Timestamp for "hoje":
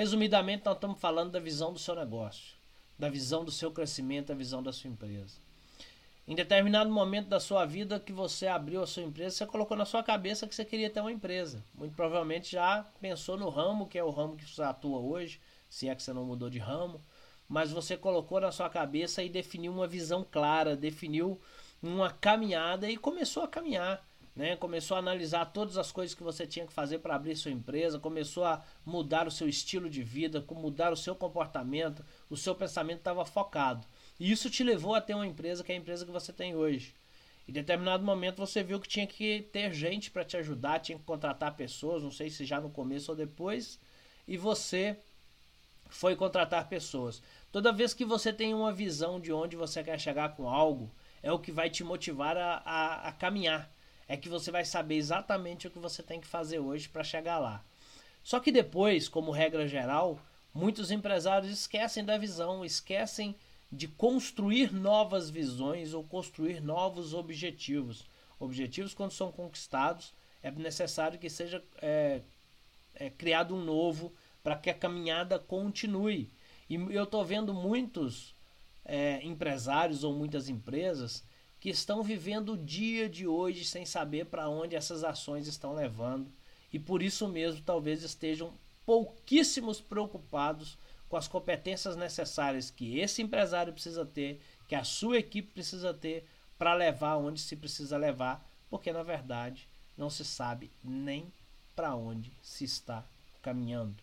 15.00-15.38, 36.54-36.94, 56.58-56.88, 83.26-83.64